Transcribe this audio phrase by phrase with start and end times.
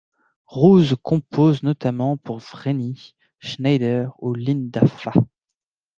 [0.47, 5.11] Roos compose notamment pour Vreni Schneider ou Linda Fäh.